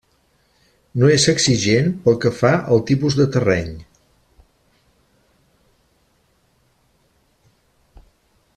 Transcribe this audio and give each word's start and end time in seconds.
No 1.01 1.09
és 1.15 1.25
exigent 1.33 1.91
pel 2.05 2.17
que 2.23 2.31
fa 2.37 2.51
al 2.77 2.81
tipus 2.87 3.17
de 3.19 3.27
terreny. 3.35 3.69